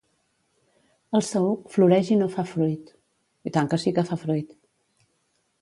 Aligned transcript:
El 1.19 1.23
saüc 1.27 1.67
floreix 1.75 2.09
i 2.15 2.19
no 2.23 2.29
fa 2.37 2.45
fruit. 2.53 2.89